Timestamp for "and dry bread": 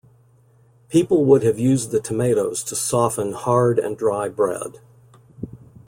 3.77-4.79